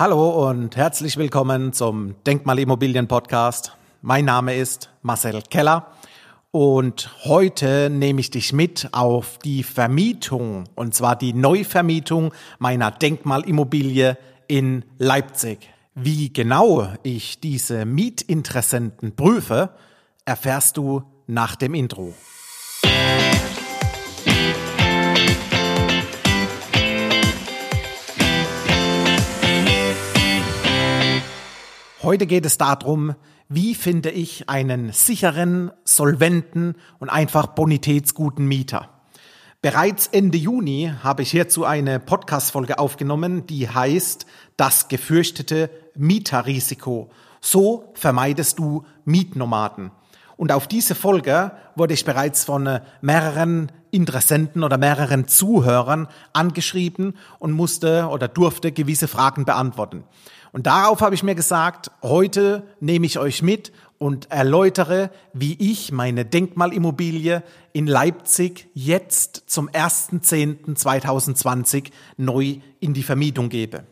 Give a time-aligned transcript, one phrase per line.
[0.00, 3.76] Hallo und herzlich willkommen zum Denkmalimmobilien Podcast.
[4.00, 5.88] Mein Name ist Marcel Keller
[6.52, 14.16] und heute nehme ich dich mit auf die Vermietung und zwar die Neuvermietung meiner Denkmalimmobilie
[14.46, 15.68] in Leipzig.
[15.96, 19.70] Wie genau ich diese Mietinteressenten prüfe,
[20.24, 22.14] erfährst du nach dem Intro.
[32.00, 33.16] Heute geht es darum,
[33.48, 38.88] wie finde ich einen sicheren, solventen und einfach bonitätsguten Mieter.
[39.62, 47.10] Bereits Ende Juni habe ich hierzu eine Podcast-Folge aufgenommen, die heißt Das gefürchtete Mieterrisiko.
[47.40, 49.90] So vermeidest du Mietnomaden.
[50.36, 57.50] Und auf diese Folge wurde ich bereits von mehreren Interessenten oder mehreren Zuhörern angeschrieben und
[57.50, 60.04] musste oder durfte gewisse Fragen beantworten.
[60.58, 65.92] Und darauf habe ich mir gesagt, heute nehme ich euch mit und erläutere, wie ich
[65.92, 73.84] meine Denkmalimmobilie in Leipzig jetzt zum 1.10.2020 neu in die Vermietung gebe.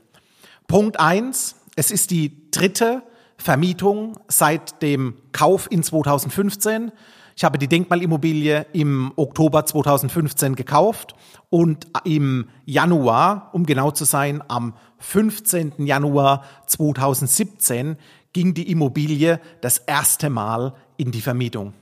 [0.67, 3.05] Punkt eins: Es ist die dritte
[3.36, 6.91] Vermietung seit dem Kauf in 2015.
[7.36, 11.14] Ich habe die Denkmalimmobilie im Oktober 2015 gekauft
[11.48, 15.86] und im Januar, um genau zu sein, am 15.
[15.86, 17.97] Januar 2017
[18.33, 21.72] ging die Immobilie das erste Mal in die Vermietung.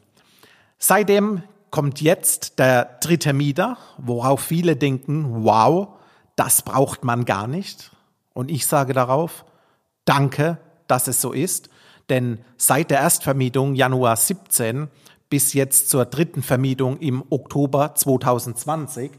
[0.79, 5.89] Seitdem kommt jetzt der dritte Mieter, worauf viele denken, wow,
[6.37, 7.91] das braucht man gar nicht.
[8.33, 9.45] Und ich sage darauf,
[10.05, 11.69] danke, dass es so ist,
[12.11, 14.89] denn seit der Erstvermietung Januar 17
[15.31, 19.11] bis jetzt zur dritten Vermietung im Oktober 2020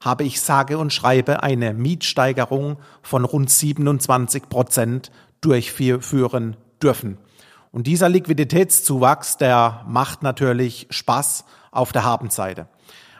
[0.00, 7.18] habe ich sage und schreibe eine Mietsteigerung von rund 27 Prozent durchführen dürfen.
[7.70, 12.68] Und dieser Liquiditätszuwachs, der macht natürlich Spaß auf der Habenseite.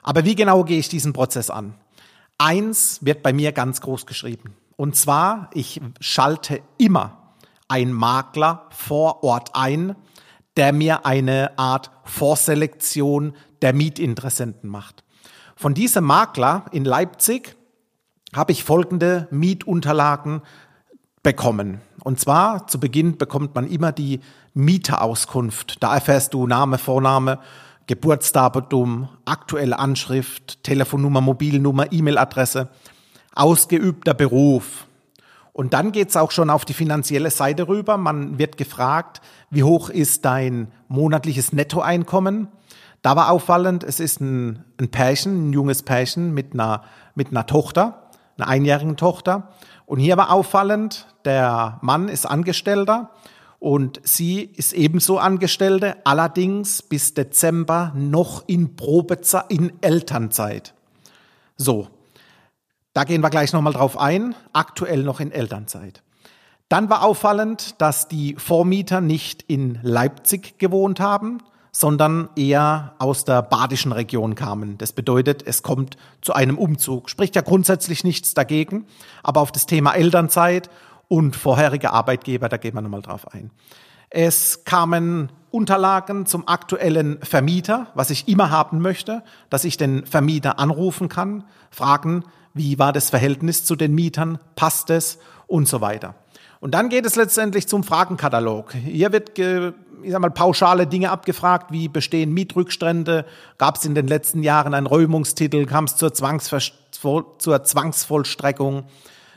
[0.03, 1.75] Aber wie genau gehe ich diesen Prozess an?
[2.39, 4.55] Eins wird bei mir ganz groß geschrieben.
[4.77, 7.35] Und zwar, ich schalte immer
[7.69, 9.95] einen Makler vor Ort ein,
[10.57, 15.05] der mir eine Art Vorselektion der Mietinteressenten macht.
[15.61, 17.55] Von diesem Makler in Leipzig
[18.35, 20.41] habe ich folgende Mietunterlagen
[21.23, 21.83] bekommen.
[22.03, 24.21] Und zwar zu Beginn bekommt man immer die
[24.55, 25.83] Mieterauskunft.
[25.83, 27.41] Da erfährst du Name, Vorname,
[27.87, 32.71] Geburtsdatum, aktuelle Anschrift, Telefonnummer, Mobilnummer, E-Mail-Adresse,
[33.35, 34.87] ausgeübter Beruf,
[35.53, 37.97] und dann geht's auch schon auf die finanzielle Seite rüber.
[37.97, 39.21] Man wird gefragt,
[39.51, 42.49] wie hoch ist dein monatliches Nettoeinkommen?
[43.03, 46.83] Da war auffallend, es ist ein, ein Pärchen, ein junges Pärchen mit einer,
[47.15, 49.49] mit einer Tochter, einer einjährigen Tochter.
[49.87, 53.11] Und hier war auffallend, der Mann ist Angestellter
[53.59, 60.75] und sie ist ebenso Angestellte, allerdings bis Dezember noch in Probezeit, in Elternzeit.
[61.57, 61.89] So,
[62.93, 66.03] da gehen wir gleich nochmal drauf ein, aktuell noch in Elternzeit.
[66.69, 73.43] Dann war auffallend, dass die Vormieter nicht in Leipzig gewohnt haben, sondern eher aus der
[73.43, 74.79] badischen Region kamen.
[74.79, 77.11] Das bedeutet, es kommt zu einem Umzug.
[77.11, 78.87] Spricht ja grundsätzlich nichts dagegen,
[79.23, 80.71] aber auf das Thema Elternzeit
[81.09, 83.51] und vorherige Arbeitgeber, da gehen wir nochmal drauf ein.
[84.11, 90.59] Es kamen Unterlagen zum aktuellen Vermieter, was ich immer haben möchte, dass ich den Vermieter
[90.59, 96.15] anrufen kann, fragen, wie war das Verhältnis zu den Mietern, passt es und so weiter.
[96.61, 98.75] Und dann geht es letztendlich zum Fragenkatalog.
[98.75, 99.35] Hier wird,
[100.03, 103.25] ich sag mal, pauschale Dinge abgefragt, wie bestehen Mietrückstände,
[103.59, 108.85] gab es in den letzten Jahren einen Räumungstitel, kam es zur, zur Zwangsvollstreckung,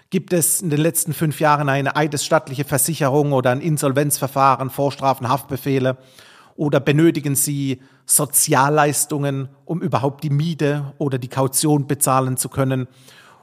[0.09, 5.97] gibt es in den letzten fünf Jahren eine eidesstattliche Versicherung oder ein Insolvenzverfahren, Vorstrafen, Haftbefehle?
[6.55, 12.87] Oder benötigen Sie Sozialleistungen, um überhaupt die Miete oder die Kaution bezahlen zu können?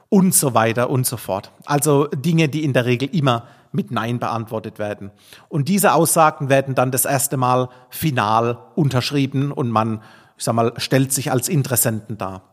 [0.07, 1.51] Und so weiter und so fort.
[1.65, 5.11] Also Dinge, die in der Regel immer mit Nein beantwortet werden.
[5.49, 10.01] Und diese Aussagen werden dann das erste Mal final unterschrieben und man,
[10.37, 12.43] ich sag mal, stellt sich als Interessenten dar.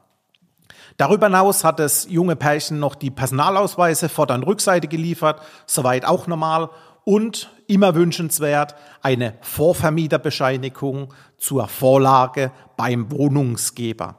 [0.96, 6.26] Darüber hinaus hat das junge Pärchen noch die Personalausweise Vorder- und Rückseite geliefert, soweit auch
[6.26, 6.70] normal
[7.04, 14.16] und immer wünschenswert eine Vorvermieterbescheinigung zur Vorlage beim Wohnungsgeber.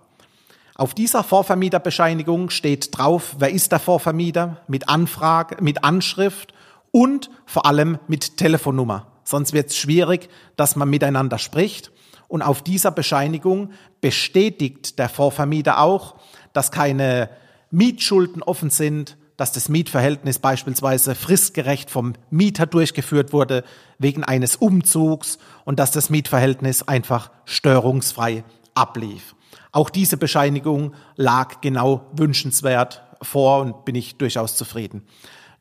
[0.76, 6.54] Auf dieser Vorvermieterbescheinigung steht drauf, wer ist der Vorvermieter mit Anfrage, mit Anschrift
[6.92, 9.08] und vor allem mit Telefonnummer.
[9.24, 11.92] Sonst wird es schwierig, dass man miteinander spricht.
[12.28, 13.72] Und auf dieser Bescheinigung
[14.02, 16.16] bestätigt der Vorvermieter auch,
[16.54, 17.30] dass keine
[17.72, 23.64] Mietschulden offen sind, dass das Mietverhältnis beispielsweise fristgerecht vom Mieter durchgeführt wurde
[23.98, 28.44] wegen eines Umzugs und dass das Mietverhältnis einfach störungsfrei
[28.74, 29.36] ablief.
[29.72, 35.04] Auch diese Bescheinigung lag genau wünschenswert vor und bin ich durchaus zufrieden.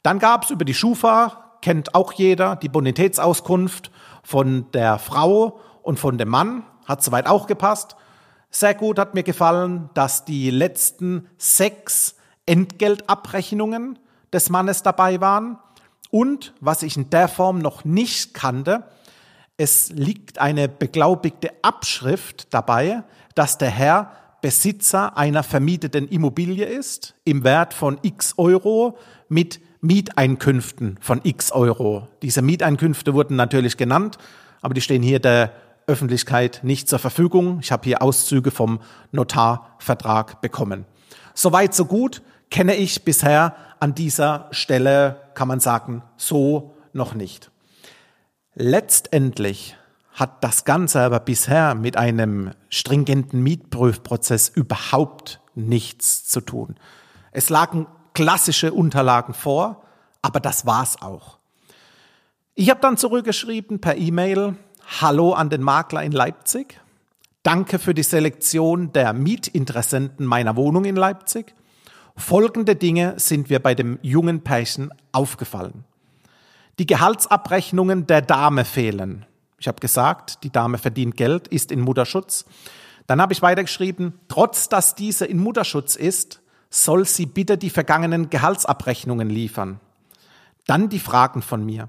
[0.02, 3.90] Dann gab es über die Schufa, kennt auch jeder, die Bonitätsauskunft
[4.22, 7.96] von der Frau und von dem Mann, hat soweit auch gepasst.
[8.50, 12.16] Sehr gut hat mir gefallen, dass die letzten sechs
[12.46, 13.98] Entgeltabrechnungen
[14.32, 15.58] des Mannes dabei waren.
[16.10, 18.84] Und was ich in der Form noch nicht kannte,
[19.58, 23.02] es liegt eine beglaubigte Abschrift dabei,
[23.34, 28.96] dass der Herr Besitzer einer vermieteten Immobilie ist, im Wert von x Euro
[29.28, 32.08] mit Mieteinkünften von x Euro.
[32.22, 34.18] Diese Mieteinkünfte wurden natürlich genannt,
[34.60, 35.52] aber die stehen hier der
[35.86, 37.60] Öffentlichkeit nicht zur Verfügung.
[37.62, 38.80] Ich habe hier Auszüge vom
[39.12, 40.84] Notarvertrag bekommen.
[41.34, 47.50] Soweit, so gut kenne ich bisher an dieser Stelle, kann man sagen, so noch nicht.
[48.54, 49.76] Letztendlich
[50.12, 56.74] hat das Ganze aber bisher mit einem stringenten Mietprüfprozess überhaupt nichts zu tun.
[57.30, 57.86] Es lagen
[58.18, 59.84] klassische Unterlagen vor,
[60.22, 61.38] aber das war's auch.
[62.56, 64.56] Ich habe dann zurückgeschrieben per E-Mail,
[65.00, 66.80] Hallo an den Makler in Leipzig.
[67.44, 71.54] Danke für die Selektion der Mietinteressenten meiner Wohnung in Leipzig.
[72.16, 75.84] Folgende Dinge sind mir bei dem jungen Pärchen aufgefallen.
[76.80, 79.26] Die Gehaltsabrechnungen der Dame fehlen.
[79.60, 82.46] Ich habe gesagt, die Dame verdient Geld, ist in Mutterschutz.
[83.06, 88.30] Dann habe ich weitergeschrieben, trotz dass diese in Mutterschutz ist, soll sie bitte die vergangenen
[88.30, 89.80] Gehaltsabrechnungen liefern.
[90.66, 91.88] Dann die Fragen von mir.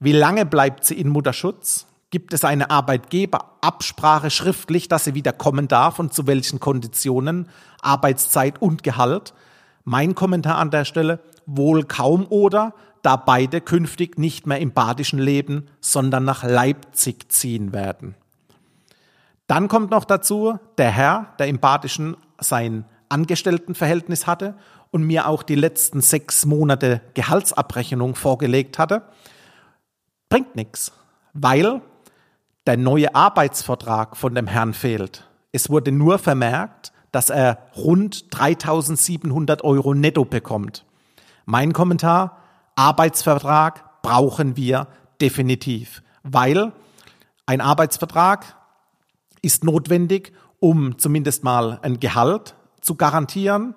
[0.00, 1.86] Wie lange bleibt sie in Mutterschutz?
[2.10, 7.48] Gibt es eine Arbeitgeberabsprache schriftlich, dass sie wieder kommen darf und zu welchen Konditionen,
[7.82, 9.34] Arbeitszeit und Gehalt?
[9.84, 15.18] Mein Kommentar an der Stelle, wohl kaum oder, da beide künftig nicht mehr im badischen
[15.18, 18.14] leben, sondern nach Leipzig ziehen werden.
[19.46, 24.54] Dann kommt noch dazu, der Herr, der im badischen sein Angestelltenverhältnis hatte
[24.90, 29.02] und mir auch die letzten sechs Monate Gehaltsabrechnung vorgelegt hatte,
[30.28, 30.92] bringt nichts,
[31.32, 31.80] weil
[32.66, 35.28] der neue Arbeitsvertrag von dem Herrn fehlt.
[35.52, 40.84] Es wurde nur vermerkt, dass er rund 3700 Euro netto bekommt.
[41.46, 42.38] Mein Kommentar,
[42.76, 44.86] Arbeitsvertrag brauchen wir
[45.20, 46.72] definitiv, weil
[47.46, 48.56] ein Arbeitsvertrag
[49.40, 53.74] ist notwendig, um zumindest mal ein Gehalt zu garantieren.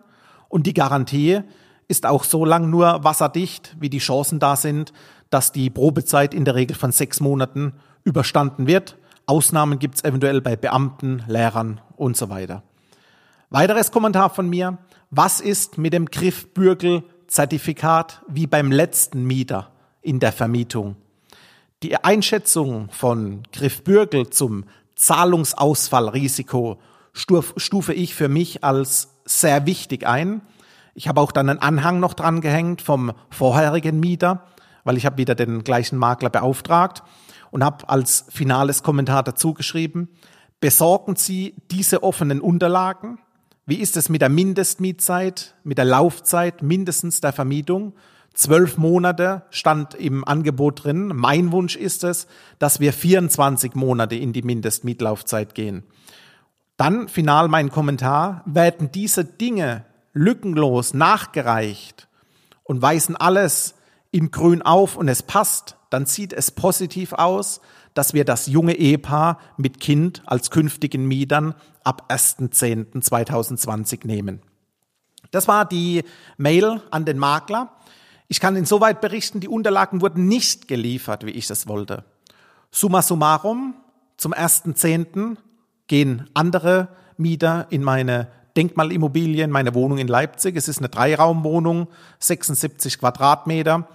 [0.50, 1.42] Und die Garantie
[1.88, 4.94] ist auch so lang nur wasserdicht, wie die Chancen da sind,
[5.30, 8.98] dass die Probezeit in der Regel von sechs Monaten überstanden wird.
[9.26, 12.62] Ausnahmen gibt es eventuell bei Beamten, Lehrern und so weiter.
[13.50, 14.78] Weiteres Kommentar von mir.
[15.10, 19.72] Was ist mit dem Griffbürgel-Zertifikat wie beim letzten Mieter
[20.02, 20.96] in der Vermietung?
[21.84, 24.64] Die Einschätzung von Griffbürgel zum
[24.96, 26.80] Zahlungsausfallrisiko
[27.14, 30.42] stufe ich für mich als sehr wichtig ein.
[30.94, 34.46] Ich habe auch dann einen Anhang noch dran gehängt vom vorherigen Mieter,
[34.84, 37.04] weil ich habe wieder den gleichen Makler beauftragt
[37.52, 40.10] und habe als finales Kommentar dazu geschrieben,
[40.60, 43.20] besorgen Sie diese offenen Unterlagen.
[43.66, 47.94] Wie ist es mit der Mindestmietzeit, mit der Laufzeit mindestens der Vermietung?
[48.34, 51.12] Zwölf Monate stand im Angebot drin.
[51.14, 52.28] Mein Wunsch ist es,
[52.60, 55.84] dass wir 24 Monate in die Mindestmietlaufzeit gehen.
[56.82, 62.08] Dann final mein Kommentar, werden diese Dinge lückenlos nachgereicht
[62.64, 63.76] und weisen alles
[64.10, 67.62] in grün auf und es passt, dann sieht es positiv aus,
[67.94, 74.42] dass wir das junge Ehepaar mit Kind als künftigen Mietern ab 1.10.2020 nehmen.
[75.30, 76.04] Das war die
[76.38, 77.76] Mail an den Makler.
[78.28, 82.06] Ich kann insoweit berichten, die Unterlagen wurden nicht geliefert, wie ich es wollte.
[82.72, 83.76] Summa summarum,
[84.18, 85.38] zum 1.10
[85.92, 90.56] gehen andere Mieter in meine Denkmalimmobilien, meine Wohnung in Leipzig.
[90.56, 93.90] Es ist eine Dreiraumwohnung, 76 Quadratmeter.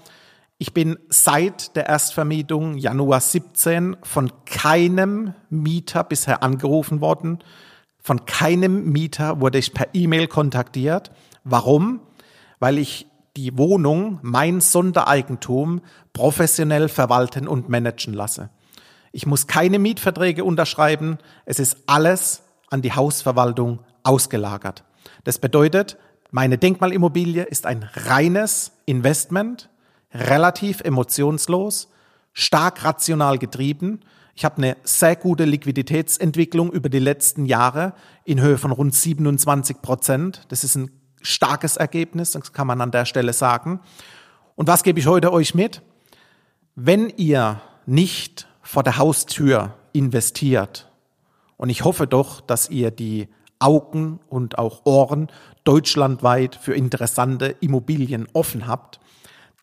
[0.59, 7.39] Ich bin seit der Erstvermietung Januar 17 von keinem Mieter bisher angerufen worden.
[7.99, 11.13] Von keinem Mieter wurde ich per E-Mail kontaktiert.
[11.45, 12.01] Warum?
[12.59, 13.07] Weil ich
[13.39, 15.81] die Wohnung, mein Sondereigentum,
[16.13, 18.51] professionell verwalten und managen lasse.
[19.17, 21.17] Ich muss keine Mietverträge unterschreiben.
[21.47, 24.85] Es ist alles an die Hausverwaltung ausgelagert.
[25.25, 25.97] Das bedeutet,
[26.33, 29.71] meine Denkmalimmobilie ist ein reines Investment,
[30.13, 31.89] relativ emotionslos,
[32.35, 34.01] stark rational getrieben.
[34.35, 37.95] Ich habe eine sehr gute Liquiditätsentwicklung über die letzten Jahre
[38.25, 40.43] in Höhe von rund 27 Prozent.
[40.49, 40.91] Das ist ein
[41.23, 43.81] starkes Ergebnis, das kann man an der Stelle sagen.
[44.57, 45.81] Und was gebe ich heute euch mit?
[46.75, 50.91] Wenn ihr nicht vor der Haustür investiert,
[51.57, 55.29] und ich hoffe doch, dass ihr die Augen und auch Ohren
[55.65, 59.01] deutschlandweit für interessante Immobilien offen habt,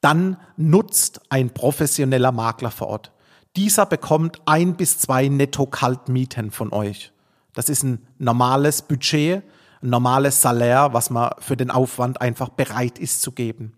[0.02, 3.12] dann nutzt ein professioneller Makler vor Ort.
[3.56, 7.12] Dieser bekommt ein bis zwei Netto-Kaltmieten von euch.
[7.54, 9.44] Das ist ein normales Budget,
[9.84, 13.74] ein normales Salär, was man für den Aufwand einfach bereit ist zu geben.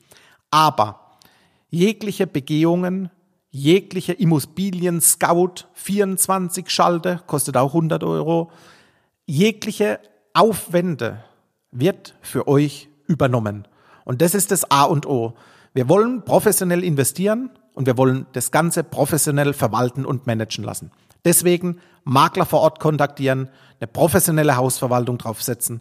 [0.49, 1.17] Aber
[1.69, 3.09] jegliche Begehungen,
[3.55, 8.51] jegliche Immobilien-Scout 24 Schalte, kostet auch 100 Euro,
[9.25, 10.01] jegliche
[10.33, 11.23] Aufwände
[11.71, 13.65] wird für euch übernommen.
[14.03, 15.35] Und das ist das A und O.
[15.73, 20.91] Wir wollen professionell investieren und wir wollen das Ganze professionell verwalten und managen lassen.
[21.23, 23.47] Deswegen Makler vor Ort kontaktieren,
[23.79, 25.79] eine professionelle Hausverwaltung draufsetzen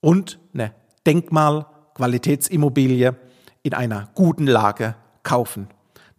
[0.00, 0.72] und eine
[1.08, 3.16] Denkmal-Qualitätsimmobilie
[3.64, 5.66] in einer guten Lage kaufen.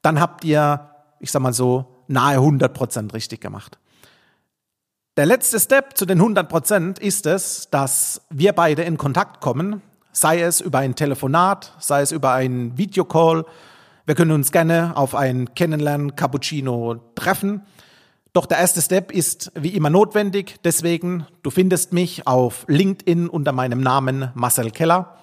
[0.02, 0.90] Dann habt ihr,
[1.20, 3.78] ich sag mal so, nahe 100 Prozent richtig gemacht.
[5.18, 9.82] Der letzte Step zu den 100 Prozent ist es, dass wir beide in Kontakt kommen,
[10.14, 13.46] sei es über ein Telefonat, sei es über einen Videocall.
[14.06, 17.62] Wir können uns gerne auf ein Kennenlernen Cappuccino treffen.
[18.34, 20.56] Doch der erste Step ist wie immer notwendig.
[20.64, 25.18] Deswegen, du findest mich auf LinkedIn unter meinem Namen Marcel Keller.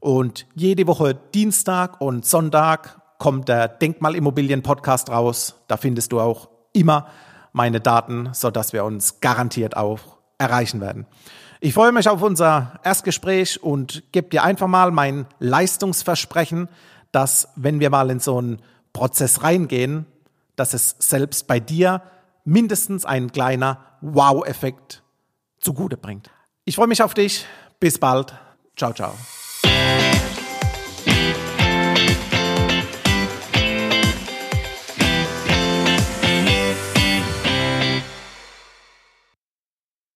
[0.00, 5.56] Und jede Woche Dienstag und Sonntag kommt der Denkmalimmobilien Podcast raus.
[5.68, 7.08] Da findest du auch immer
[7.52, 11.04] meine Daten, sodass wir uns garantiert auch erreichen werden.
[11.60, 16.70] Ich freue mich auf unser Erstgespräch und gebe dir einfach mal mein Leistungsversprechen,
[17.12, 18.62] dass wenn wir mal in so einen
[18.94, 20.06] Prozess reingehen,
[20.56, 22.00] dass es selbst bei dir
[22.46, 25.02] mindestens ein kleiner Wow-Effekt
[25.58, 26.30] zugute bringt.
[26.64, 27.44] Ich freue mich auf dich.
[27.78, 28.32] Bis bald.
[28.76, 29.14] Ciao, ciao.